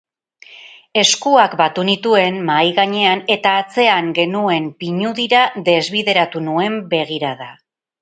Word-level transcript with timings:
Eskuak 1.01 1.53
batu 1.59 1.83
nituen 1.89 2.39
mahai 2.49 2.73
gainean 2.79 3.23
eta 3.37 3.53
atzean 3.65 4.11
genuen 4.23 4.73
pinudira 4.83 5.45
desbideratu 5.71 6.47
nuen 6.51 6.85
begirada. 6.99 7.53